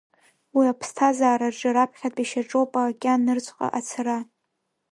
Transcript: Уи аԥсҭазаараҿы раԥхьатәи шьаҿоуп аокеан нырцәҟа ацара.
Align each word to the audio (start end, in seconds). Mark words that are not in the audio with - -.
Уи 0.55 0.65
аԥсҭазаараҿы 0.71 1.69
раԥхьатәи 1.75 2.29
шьаҿоуп 2.29 2.71
аокеан 2.81 3.19
нырцәҟа 3.25 3.67
ацара. 3.77 4.17